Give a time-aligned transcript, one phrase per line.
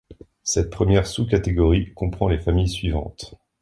[0.41, 3.35] Cette première sous-catégorie comprend les familles suivantes.